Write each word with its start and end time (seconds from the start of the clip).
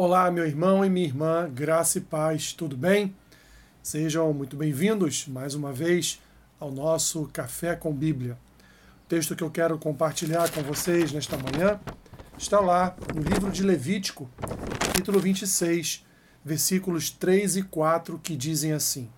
Olá, 0.00 0.30
meu 0.30 0.46
irmão 0.46 0.84
e 0.84 0.88
minha 0.88 1.08
irmã, 1.08 1.50
graça 1.52 1.98
e 1.98 2.00
paz, 2.00 2.52
tudo 2.52 2.76
bem? 2.76 3.12
Sejam 3.82 4.32
muito 4.32 4.56
bem-vindos 4.56 5.26
mais 5.26 5.56
uma 5.56 5.72
vez 5.72 6.22
ao 6.60 6.70
nosso 6.70 7.28
Café 7.32 7.74
com 7.74 7.92
Bíblia. 7.92 8.38
O 9.04 9.08
texto 9.08 9.34
que 9.34 9.42
eu 9.42 9.50
quero 9.50 9.76
compartilhar 9.76 10.52
com 10.52 10.62
vocês 10.62 11.10
nesta 11.10 11.36
manhã 11.36 11.80
está 12.38 12.60
lá 12.60 12.94
no 13.12 13.20
livro 13.20 13.50
de 13.50 13.64
Levítico, 13.64 14.30
capítulo 14.78 15.18
26, 15.18 16.06
versículos 16.44 17.10
3 17.10 17.56
e 17.56 17.62
4, 17.64 18.20
que 18.20 18.36
dizem 18.36 18.70
assim: 18.70 19.10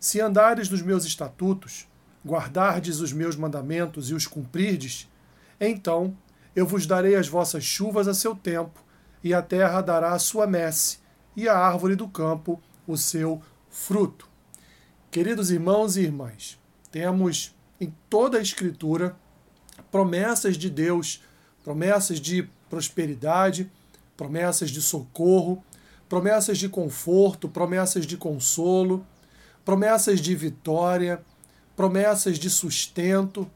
Se 0.00 0.20
andares 0.20 0.68
nos 0.68 0.82
meus 0.82 1.04
estatutos, 1.04 1.86
guardardes 2.26 2.98
os 2.98 3.12
meus 3.12 3.36
mandamentos 3.36 4.10
e 4.10 4.14
os 4.14 4.26
cumprirdes, 4.26 5.08
então 5.60 6.12
eu 6.56 6.66
vos 6.66 6.88
darei 6.88 7.14
as 7.14 7.28
vossas 7.28 7.62
chuvas 7.62 8.08
a 8.08 8.14
seu 8.14 8.34
tempo 8.34 8.82
e 9.22 9.32
a 9.32 9.42
terra 9.42 9.80
dará 9.80 10.12
a 10.12 10.18
sua 10.18 10.46
messe, 10.46 10.98
e 11.36 11.48
a 11.48 11.56
árvore 11.56 11.96
do 11.96 12.08
campo 12.08 12.60
o 12.86 12.96
seu 12.96 13.40
fruto. 13.70 14.28
Queridos 15.10 15.50
irmãos 15.50 15.96
e 15.96 16.02
irmãs, 16.02 16.58
temos 16.90 17.54
em 17.80 17.94
toda 18.08 18.38
a 18.38 18.42
Escritura 18.42 19.16
promessas 19.90 20.56
de 20.56 20.68
Deus, 20.68 21.22
promessas 21.62 22.20
de 22.20 22.48
prosperidade, 22.68 23.70
promessas 24.16 24.70
de 24.70 24.80
socorro, 24.80 25.62
promessas 26.08 26.58
de 26.58 26.68
conforto, 26.68 27.48
promessas 27.48 28.06
de 28.06 28.16
consolo, 28.16 29.06
promessas 29.64 30.20
de 30.20 30.34
vitória, 30.34 31.22
promessas 31.74 32.38
de 32.38 32.50
sustento, 32.50 33.50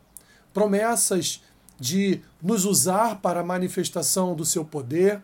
promessas 0.52 1.42
de 1.78 2.22
nos 2.40 2.64
usar 2.64 3.20
para 3.20 3.40
a 3.40 3.44
manifestação 3.44 4.34
do 4.34 4.44
seu 4.44 4.64
poder 4.64 5.22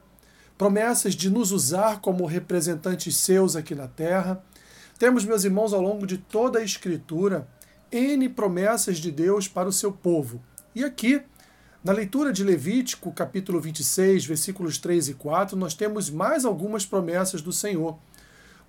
promessas 0.57 1.15
de 1.15 1.31
nos 1.31 1.53
usar 1.53 2.01
como 2.01 2.27
representantes 2.27 3.17
seus 3.17 3.57
aqui 3.57 3.75
na 3.75 3.89
terra. 3.89 4.45
Temos, 4.99 5.25
meus 5.25 5.45
irmãos, 5.45 5.73
ao 5.73 5.81
longo 5.81 6.07
de 6.07 6.19
toda 6.19 6.59
a 6.59 6.65
Escritura, 6.65 7.49
N 7.91 8.29
promessas 8.29 8.99
de 8.99 9.11
Deus 9.11 9.49
para 9.49 9.69
o 9.69 9.73
seu 9.73 9.93
povo. 9.93 10.41
E 10.75 10.85
aqui, 10.85 11.23
na 11.85 11.93
leitura 11.93 12.33
de 12.33 12.45
Levítico, 12.45 13.13
capítulo 13.13 13.61
26, 13.61 14.25
versículos 14.25 14.79
3 14.79 15.09
e 15.09 15.15
4, 15.15 15.57
nós 15.57 15.75
temos 15.75 16.09
mais 16.09 16.45
algumas 16.45 16.87
promessas 16.87 17.43
do 17.43 17.53
Senhor. 17.53 17.99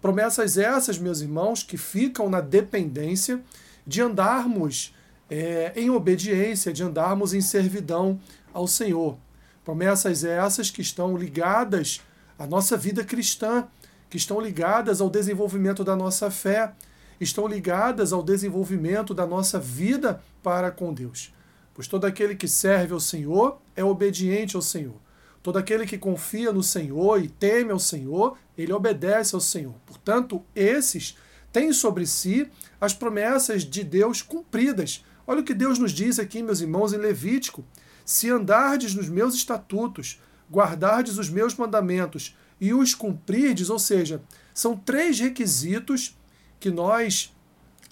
Promessas 0.02 0.57
essas, 0.57 0.97
meus 0.97 1.22
irmãos, 1.22 1.63
que 1.63 1.77
ficam 1.77 2.29
na 2.29 2.41
dependência 2.41 3.41
de 3.85 4.02
andarmos 4.02 4.94
é, 5.29 5.72
em 5.75 5.89
obediência, 5.89 6.73
de 6.73 6.83
andarmos 6.83 7.33
em 7.33 7.41
servidão 7.41 8.19
ao 8.53 8.67
Senhor. 8.67 9.17
Promessas 9.64 10.23
essas 10.23 10.69
que 10.69 10.81
estão 10.81 11.16
ligadas 11.16 12.02
à 12.38 12.45
nossa 12.45 12.75
vida 12.75 13.03
cristã, 13.03 13.67
que 14.09 14.17
estão 14.17 14.39
ligadas 14.39 15.02
ao 15.02 15.09
desenvolvimento 15.09 15.83
da 15.83 15.95
nossa 15.95 16.30
fé, 16.30 16.73
estão 17.19 17.47
ligadas 17.47 18.11
ao 18.11 18.22
desenvolvimento 18.22 19.14
da 19.14 19.25
nossa 19.25 19.59
vida 19.59 20.22
para 20.41 20.69
com 20.69 20.94
Deus. 20.94 21.34
Pois 21.73 21.88
todo 21.88 22.06
aquele 22.06 22.36
que 22.36 22.47
serve 22.47 22.94
ao 22.94 23.00
Senhor 23.00 23.59
é 23.75 23.84
obediente 23.84 24.56
ao 24.56 24.61
Senhor. 24.61 24.95
Todo 25.41 25.58
aquele 25.58 25.86
que 25.86 25.97
confia 25.97 26.53
no 26.53 26.64
Senhor 26.64 27.22
e 27.22 27.28
teme 27.28 27.72
ao 27.72 27.80
Senhor, 27.80 28.38
ele 28.58 28.72
obedece 28.72 29.36
ao 29.36 29.41
Senhor. 29.41 29.73
Portanto, 29.86 30.41
esses 30.56 31.17
têm 31.53 31.71
sobre 31.71 32.05
si 32.05 32.49
as 32.81 32.93
promessas 32.93 33.63
de 33.63 33.83
Deus 33.83 34.21
cumpridas. 34.21 35.05
Olha 35.25 35.39
o 35.39 35.43
que 35.43 35.53
Deus 35.53 35.79
nos 35.79 35.91
diz 35.91 36.19
aqui, 36.19 36.43
meus 36.43 36.59
irmãos, 36.59 36.91
em 36.91 36.97
Levítico. 36.97 37.63
Se 38.03 38.29
andardes 38.29 38.93
nos 38.93 39.07
meus 39.07 39.35
estatutos, 39.35 40.19
guardardes 40.51 41.17
os 41.17 41.29
meus 41.29 41.55
mandamentos 41.55 42.35
e 42.59 42.73
os 42.73 42.93
cumprirdes, 42.93 43.69
ou 43.69 43.79
seja, 43.79 44.21
são 44.53 44.75
três 44.75 45.19
requisitos 45.19 46.17
que 46.59 46.69
nós 46.69 47.33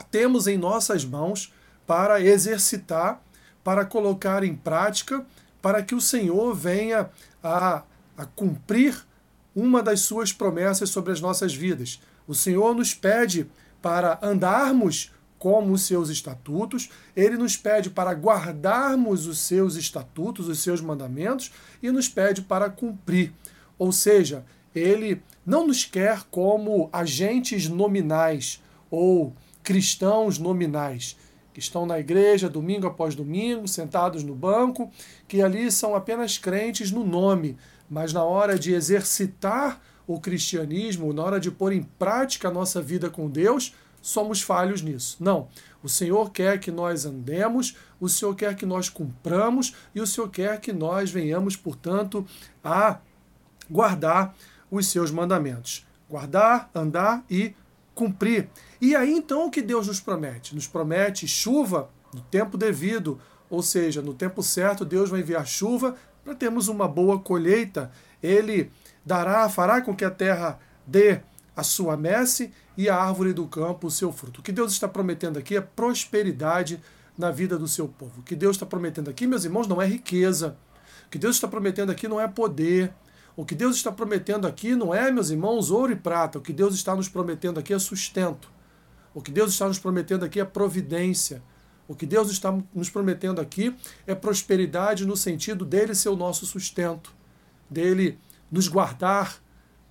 temos 0.10 0.48
em 0.48 0.58
nossas 0.58 1.06
mãos 1.06 1.54
para 1.86 2.22
exercitar, 2.22 3.22
para 3.64 3.86
colocar 3.86 4.44
em 4.44 4.56
prática, 4.56 5.26
para 5.62 5.84
que 5.84 5.94
o 5.94 6.02
Senhor 6.02 6.54
venha 6.56 7.10
a, 7.44 7.84
a 8.18 8.26
cumprir 8.26 9.06
uma 9.56 9.84
das 9.84 10.02
suas 10.02 10.34
promessas 10.34 10.90
sobre 10.90 11.12
as 11.12 11.22
nossas 11.22 11.54
vidas. 11.54 12.02
O 12.28 12.36
Senhor 12.36 12.76
nos 12.76 12.94
pede 12.94 13.50
para 13.82 14.20
andarmos 14.22 15.12
como 15.42 15.74
os 15.74 15.82
seus 15.82 16.10
estatutos, 16.10 16.90
ele 17.16 17.36
nos 17.36 17.58
pede 17.58 17.90
para 17.90 18.12
guardarmos 18.12 19.26
os 19.26 19.40
seus 19.40 19.76
estatutos, 19.76 20.48
os 20.48 20.60
seus 20.60 20.82
mandamentos, 20.82 21.52
e 21.82 21.90
nos 21.90 22.08
pede 22.08 22.44
para 22.44 22.70
cumprir. 22.70 23.34
Ou 23.80 23.92
seja, 23.92 24.46
ele 24.76 25.20
não 25.44 25.66
nos 25.66 25.84
quer 25.84 26.22
como 26.30 26.90
agentes 26.94 27.68
nominais 27.68 28.62
ou 28.92 29.34
cristãos 29.64 30.38
nominais, 30.38 31.18
que 31.54 31.60
estão 31.60 31.88
na 31.88 32.00
igreja 32.00 32.48
domingo 32.48 32.86
após 32.86 33.16
domingo, 33.16 33.68
sentados 33.68 34.24
no 34.24 34.36
banco, 34.36 34.92
que 35.28 35.42
ali 35.42 35.72
são 35.72 35.96
apenas 35.96 36.38
crentes 36.38 36.92
no 36.92 37.04
nome, 37.04 37.58
mas 37.90 38.14
na 38.14 38.24
hora 38.24 38.60
de 38.60 38.74
exercitar 38.74 39.82
o 40.14 40.20
cristianismo, 40.20 41.14
na 41.14 41.24
hora 41.24 41.40
de 41.40 41.52
pôr 41.52 41.72
em 41.72 41.84
prática 41.84 42.48
a 42.48 42.52
nossa 42.52 42.82
vida 42.82 43.10
com 43.10 43.30
Deus, 43.30 43.74
somos 44.02 44.42
falhos 44.42 44.82
nisso. 44.82 45.18
Não. 45.20 45.48
O 45.84 45.90
Senhor 45.90 46.32
quer 46.32 46.60
que 46.60 46.72
nós 46.72 47.06
andemos, 47.06 47.76
o 48.00 48.10
Senhor 48.10 48.36
quer 48.36 48.56
que 48.56 48.66
nós 48.66 48.90
cumpramos 48.90 49.76
e 49.94 50.02
o 50.02 50.08
Senhor 50.08 50.30
quer 50.30 50.60
que 50.60 50.74
nós 50.74 51.12
venhamos, 51.12 51.56
portanto, 51.56 52.26
a 52.64 53.00
guardar 53.70 54.36
os 54.70 54.88
seus 54.88 55.12
mandamentos. 55.12 55.86
Guardar, 56.10 56.70
andar 56.74 57.24
e 57.30 57.54
cumprir. 57.94 58.50
E 58.80 58.96
aí 58.96 59.12
então 59.12 59.48
o 59.48 59.52
que 59.52 59.62
Deus 59.62 59.88
nos 59.88 60.00
promete? 60.00 60.56
Nos 60.56 60.68
promete 60.68 61.28
chuva 61.28 61.90
no 62.14 62.22
tempo 62.22 62.58
devido, 62.58 63.20
ou 63.50 63.62
seja, 63.62 64.02
no 64.02 64.14
tempo 64.14 64.42
certo 64.42 64.84
Deus 64.84 65.10
vai 65.10 65.22
enviar 65.22 65.46
chuva 65.46 65.96
para 66.24 66.36
termos 66.36 66.68
uma 66.68 66.88
boa 66.88 67.20
colheita. 67.20 67.92
Ele 68.22 68.72
dará, 69.06 69.48
fará 69.50 69.82
com 69.82 69.96
que 69.96 70.06
a 70.06 70.12
terra 70.12 70.60
dê 70.86 71.22
a 71.56 71.64
sua 71.64 71.98
messe 71.98 72.52
e 72.78 72.90
a 72.90 72.96
árvore 72.96 73.34
do 73.34 73.48
campo 73.48 73.88
o 73.88 73.92
seu 73.92 74.12
fruto. 74.12 74.40
O 74.40 74.44
que 74.44 74.52
Deus 74.52 74.72
está 74.72 74.88
prometendo 74.88 75.38
aqui 75.38 75.56
é 75.56 75.62
prosperidade 75.62 76.82
na 77.18 77.30
vida 77.30 77.58
do 77.58 77.68
seu 77.68 77.88
povo. 77.88 78.22
O 78.22 78.24
que 78.24 78.36
Deus 78.36 78.56
está 78.56 78.66
prometendo 78.66 79.10
aqui, 79.10 79.28
meus 79.28 79.44
irmãos, 79.44 79.68
não 79.68 79.82
é 79.82 79.86
riqueza. 79.86 80.58
O 81.08 81.10
que 81.10 81.18
Deus 81.18 81.36
está 81.36 81.48
prometendo 81.48 81.92
aqui 81.92 82.08
não 82.08 82.20
é 82.20 82.28
poder. 82.28 82.94
O 83.36 83.46
que 83.46 83.56
Deus 83.56 83.76
está 83.76 83.92
prometendo 83.92 84.48
aqui 84.48 84.76
não 84.76 84.94
é, 84.94 85.12
meus 85.12 85.30
irmãos, 85.30 85.72
ouro 85.72 85.92
e 85.92 85.96
prata. 85.96 86.38
O 86.38 86.42
que 86.42 86.54
Deus 86.54 86.74
está 86.74 86.96
nos 86.96 87.10
prometendo 87.10 87.60
aqui 87.60 87.74
é 87.74 87.80
sustento. 87.80 88.50
O 89.14 89.22
que 89.22 89.32
Deus 89.32 89.52
está 89.52 89.68
nos 89.68 89.80
prometendo 89.80 90.24
aqui 90.24 90.40
é 90.40 90.46
providência. 90.46 91.42
O 91.88 91.96
que 91.96 92.06
Deus 92.06 92.32
está 92.32 92.58
nos 92.74 92.90
prometendo 92.90 93.42
aqui 93.42 93.76
é 94.08 94.16
prosperidade 94.16 95.06
no 95.06 95.18
sentido 95.18 95.66
dele 95.66 95.94
ser 95.94 96.10
o 96.10 96.16
nosso 96.16 96.46
sustento, 96.46 97.14
dele 97.70 98.18
nos 98.52 98.68
guardar 98.68 99.42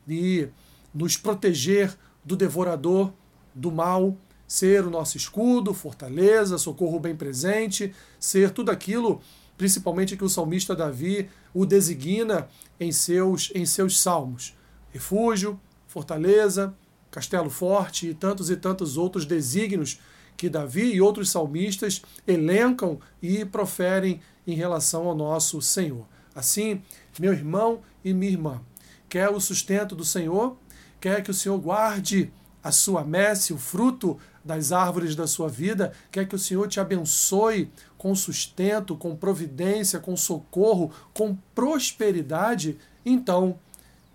e 0.07 0.49
nos 0.95 1.17
proteger 1.17 1.97
do 2.25 2.37
devorador, 2.37 3.13
do 3.55 3.73
mal, 3.73 4.17
ser 4.47 4.85
o 4.85 4.91
nosso 4.91 5.17
escudo, 5.17 5.73
fortaleza, 5.73 6.59
socorro 6.59 6.99
bem 6.99 7.15
presente, 7.15 7.95
ser 8.19 8.51
tudo 8.51 8.71
aquilo, 8.71 9.21
principalmente 9.57 10.17
que 10.17 10.25
o 10.25 10.29
salmista 10.29 10.75
Davi 10.75 11.31
o 11.55 11.65
designa 11.65 12.49
em 12.79 12.91
seus, 12.93 13.53
em 13.55 13.65
seus 13.65 14.01
salmos. 14.01 14.57
Refúgio, 14.91 15.59
fortaleza, 15.87 16.75
castelo 17.11 17.51
forte 17.51 18.09
e 18.09 18.15
tantos 18.15 18.51
e 18.51 18.57
tantos 18.57 18.97
outros 18.97 19.25
desígnios 19.25 20.01
que 20.37 20.49
Davi 20.49 20.95
e 20.95 21.01
outros 21.01 21.31
salmistas 21.31 22.03
elencam 22.27 22.99
e 23.23 23.45
proferem 23.45 24.21
em 24.47 24.55
relação 24.55 25.07
ao 25.07 25.15
nosso 25.15 25.61
Senhor. 25.61 26.07
Assim, 26.35 26.83
meu 27.19 27.33
irmão 27.33 27.81
e 28.05 28.13
minha 28.13 28.33
irmã, 28.33 28.61
quer 29.09 29.29
o 29.29 29.41
sustento 29.41 29.95
do 29.95 30.05
Senhor? 30.05 30.57
quer 31.01 31.23
que 31.23 31.31
o 31.31 31.35
Senhor 31.35 31.59
guarde 31.59 32.31
a 32.63 32.71
sua 32.71 33.03
messe, 33.03 33.55
o 33.55 33.59
fruto 33.59 34.19
das 34.45 34.71
árvores 34.71 35.17
da 35.17 35.27
sua 35.27 35.49
vida, 35.49 35.93
quer 36.13 36.29
que 36.29 36.35
o 36.35 36.39
Senhor 36.39 36.69
te 36.69 36.79
abençoe 36.79 37.71
com 37.97 38.15
sustento, 38.15 38.95
com 38.95 39.17
providência, 39.17 39.99
com 39.99 40.17
socorro, 40.17 40.93
com 41.15 41.37
prosperidade, 41.55 42.79
então, 43.05 43.59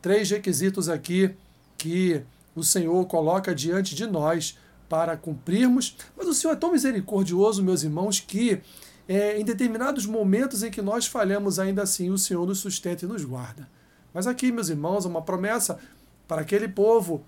três 0.02 0.30
requisitos 0.30 0.88
aqui 0.88 1.32
que 1.78 2.22
o 2.56 2.64
Senhor 2.64 3.04
coloca 3.08 3.54
diante 3.54 3.96
de 3.96 4.06
nós 4.06 4.58
para 4.88 5.18
cumprirmos. 5.18 5.96
Mas 6.16 6.28
o 6.28 6.34
Senhor 6.34 6.54
é 6.54 6.56
tão 6.56 6.72
misericordioso, 6.72 7.64
meus 7.64 7.82
irmãos, 7.82 8.20
que 8.20 8.62
é, 9.08 9.40
em 9.40 9.46
determinados 9.46 10.06
momentos 10.06 10.64
em 10.64 10.72
que 10.72 10.82
nós 10.82 11.06
falhamos, 11.06 11.60
ainda 11.60 11.84
assim 11.84 12.10
o 12.10 12.18
Senhor 12.18 12.46
nos 12.46 12.60
sustenta 12.60 13.06
e 13.06 13.08
nos 13.08 13.24
guarda. 13.24 13.68
Mas 14.14 14.28
aqui, 14.28 14.52
meus 14.52 14.70
irmãos, 14.70 15.06
uma 15.06 15.22
promessa 15.22 15.78
para 16.28 16.42
aquele 16.42 16.68
povo, 16.68 17.24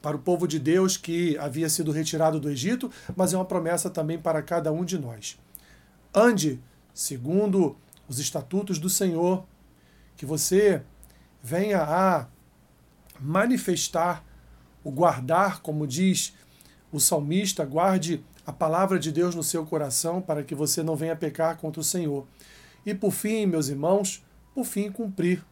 para 0.00 0.16
o 0.16 0.20
povo 0.20 0.46
de 0.46 0.58
Deus 0.58 0.96
que 0.96 1.36
havia 1.38 1.68
sido 1.68 1.90
retirado 1.90 2.38
do 2.38 2.50
Egito, 2.50 2.90
mas 3.16 3.32
é 3.32 3.36
uma 3.36 3.44
promessa 3.44 3.90
também 3.90 4.18
para 4.18 4.42
cada 4.42 4.70
um 4.70 4.84
de 4.84 4.98
nós. 4.98 5.38
Ande 6.14 6.60
segundo 6.92 7.76
os 8.06 8.18
estatutos 8.18 8.78
do 8.78 8.88
Senhor, 8.88 9.44
que 10.16 10.24
você 10.24 10.82
venha 11.42 11.82
a 11.82 12.28
manifestar, 13.18 14.24
o 14.84 14.90
guardar, 14.90 15.60
como 15.60 15.86
diz 15.86 16.34
o 16.92 17.00
salmista, 17.00 17.64
guarde 17.64 18.22
a 18.46 18.52
palavra 18.52 18.98
de 18.98 19.10
Deus 19.10 19.34
no 19.34 19.42
seu 19.42 19.64
coração 19.64 20.20
para 20.20 20.42
que 20.42 20.54
você 20.54 20.82
não 20.82 20.96
venha 20.96 21.16
pecar 21.16 21.56
contra 21.56 21.80
o 21.80 21.84
Senhor. 21.84 22.26
E 22.84 22.94
por 22.94 23.10
fim, 23.10 23.46
meus 23.46 23.68
irmãos, 23.68 24.24
por 24.54 24.64
fim, 24.64 24.90
cumprir. 24.90 25.44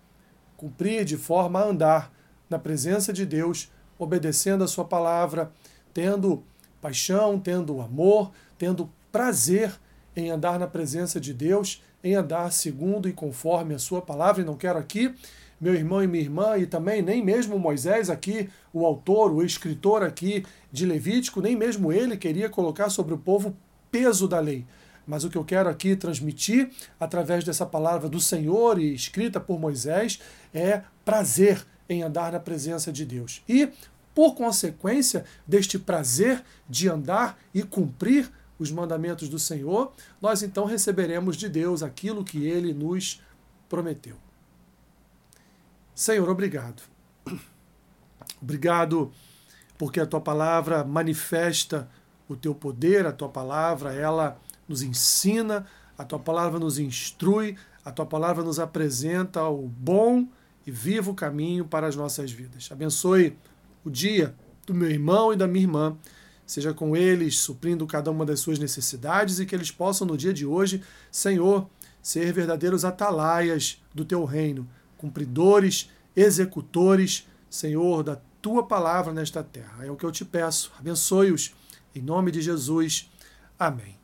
Cumprir 0.56 1.04
de 1.04 1.16
forma 1.16 1.60
a 1.60 1.64
andar 1.64 2.12
na 2.48 2.58
presença 2.58 3.12
de 3.12 3.24
Deus, 3.24 3.70
obedecendo 3.98 4.62
a 4.62 4.68
sua 4.68 4.84
palavra, 4.84 5.50
tendo 5.94 6.44
paixão, 6.80 7.38
tendo 7.38 7.80
amor, 7.80 8.30
tendo 8.58 8.90
prazer 9.10 9.72
em 10.14 10.30
andar 10.30 10.58
na 10.58 10.66
presença 10.66 11.18
de 11.20 11.32
Deus, 11.32 11.82
em 12.02 12.14
andar 12.14 12.52
segundo 12.52 13.08
e 13.08 13.12
conforme 13.12 13.74
a 13.74 13.78
sua 13.78 14.02
palavra. 14.02 14.42
E 14.42 14.44
não 14.44 14.56
quero 14.56 14.78
aqui, 14.78 15.14
meu 15.60 15.74
irmão 15.74 16.02
e 16.02 16.06
minha 16.06 16.22
irmã, 16.22 16.58
e 16.58 16.66
também 16.66 17.02
nem 17.02 17.24
mesmo 17.24 17.58
Moisés 17.58 18.10
aqui, 18.10 18.48
o 18.72 18.84
autor, 18.84 19.32
o 19.32 19.44
escritor 19.44 20.02
aqui 20.02 20.44
de 20.72 20.84
Levítico, 20.84 21.40
nem 21.40 21.54
mesmo 21.54 21.92
ele 21.92 22.16
queria 22.16 22.48
colocar 22.48 22.90
sobre 22.90 23.14
o 23.14 23.18
povo 23.18 23.56
peso 23.90 24.26
da 24.26 24.40
lei. 24.40 24.64
Mas 25.06 25.24
o 25.24 25.30
que 25.30 25.36
eu 25.36 25.44
quero 25.44 25.68
aqui 25.68 25.96
transmitir, 25.96 26.70
através 26.98 27.44
dessa 27.44 27.66
palavra 27.66 28.08
do 28.08 28.20
Senhor 28.20 28.80
e 28.80 28.94
escrita 28.94 29.40
por 29.40 29.58
Moisés, 29.58 30.20
é 30.54 30.82
prazer 31.04 31.64
em 31.88 32.02
andar 32.02 32.32
na 32.32 32.40
presença 32.40 32.92
de 32.92 33.04
Deus. 33.04 33.42
E, 33.48 33.68
por 34.14 34.34
consequência 34.34 35.24
deste 35.46 35.78
prazer 35.78 36.42
de 36.68 36.88
andar 36.88 37.38
e 37.54 37.62
cumprir 37.62 38.30
os 38.62 38.70
mandamentos 38.70 39.28
do 39.28 39.38
Senhor, 39.38 39.92
nós 40.20 40.42
então 40.42 40.64
receberemos 40.64 41.36
de 41.36 41.48
Deus 41.48 41.82
aquilo 41.82 42.24
que 42.24 42.46
ele 42.46 42.72
nos 42.72 43.20
prometeu. 43.68 44.16
Senhor, 45.94 46.28
obrigado. 46.28 46.82
Obrigado 48.40 49.12
porque 49.76 50.00
a 50.00 50.06
tua 50.06 50.20
palavra 50.20 50.84
manifesta 50.84 51.88
o 52.28 52.36
teu 52.36 52.54
poder, 52.54 53.06
a 53.06 53.12
tua 53.12 53.28
palavra, 53.28 53.92
ela 53.92 54.40
nos 54.68 54.82
ensina, 54.82 55.66
a 55.98 56.04
tua 56.04 56.18
palavra 56.18 56.58
nos 56.58 56.78
instrui, 56.78 57.56
a 57.84 57.90
tua 57.90 58.06
palavra 58.06 58.42
nos 58.42 58.58
apresenta 58.58 59.44
o 59.44 59.68
bom 59.68 60.26
e 60.66 60.70
vivo 60.70 61.14
caminho 61.14 61.64
para 61.64 61.86
as 61.86 61.96
nossas 61.96 62.30
vidas. 62.30 62.68
Abençoe 62.70 63.36
o 63.84 63.90
dia 63.90 64.34
do 64.66 64.74
meu 64.74 64.90
irmão 64.90 65.32
e 65.32 65.36
da 65.36 65.46
minha 65.46 65.64
irmã. 65.64 65.96
Seja 66.52 66.74
com 66.74 66.94
eles, 66.94 67.38
suprindo 67.38 67.86
cada 67.86 68.10
uma 68.10 68.26
das 68.26 68.40
suas 68.40 68.58
necessidades 68.58 69.40
e 69.40 69.46
que 69.46 69.54
eles 69.54 69.70
possam, 69.70 70.06
no 70.06 70.18
dia 70.18 70.34
de 70.34 70.44
hoje, 70.44 70.82
Senhor, 71.10 71.66
ser 72.02 72.30
verdadeiros 72.30 72.84
atalaias 72.84 73.82
do 73.94 74.04
teu 74.04 74.22
reino, 74.26 74.68
cumpridores, 74.98 75.88
executores, 76.14 77.26
Senhor, 77.48 78.02
da 78.02 78.20
tua 78.42 78.66
palavra 78.66 79.14
nesta 79.14 79.42
terra. 79.42 79.86
É 79.86 79.90
o 79.90 79.96
que 79.96 80.04
eu 80.04 80.12
te 80.12 80.26
peço. 80.26 80.70
Abençoe-os. 80.78 81.54
Em 81.94 82.02
nome 82.02 82.30
de 82.30 82.42
Jesus. 82.42 83.10
Amém. 83.58 83.98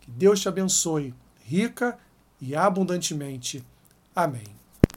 Que 0.00 0.10
Deus 0.10 0.40
te 0.40 0.48
abençoe 0.48 1.14
rica 1.44 1.96
e 2.40 2.56
abundantemente. 2.56 3.64
Amém. 4.12 4.59